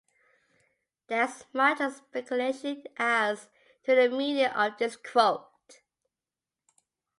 [1.09, 3.49] There is much speculation as
[3.83, 5.47] to the meaning of this quote.